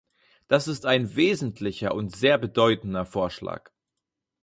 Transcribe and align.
Das 0.47 0.67
ist 0.67 0.87
ein 0.87 1.15
wesentlicher 1.15 1.93
und 1.93 2.15
sehr 2.15 2.39
bedeutender 2.39 3.05
Vorschlag. 3.05 3.69